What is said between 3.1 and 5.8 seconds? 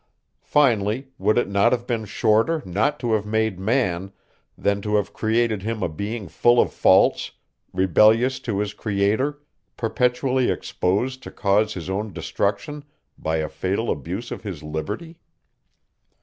have made man, than to have created